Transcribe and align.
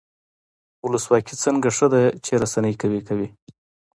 ولسواکي 0.85 1.33
ځکه 1.41 1.69
ښه 1.77 1.87
ده 1.93 2.01
چې 2.25 2.31
رسنۍ 2.41 2.73
قوي 2.81 3.01
کوي. 3.07 3.27